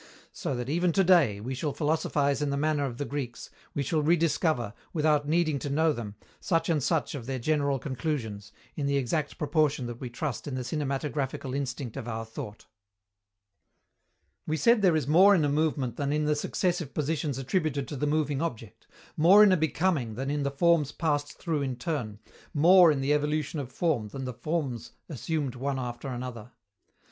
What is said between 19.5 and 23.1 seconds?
a becoming than in the forms passed through in turn, more in